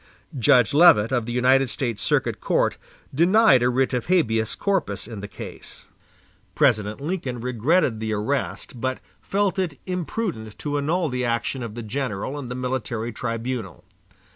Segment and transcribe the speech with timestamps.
[0.35, 2.75] Judge Leavitt of the United States Circuit Court
[3.13, 5.85] denied a writ of habeas corpus in the case.
[6.55, 11.83] President Lincoln regretted the arrest, but felt it imprudent to annul the action of the
[11.83, 13.83] general and the military tribunal.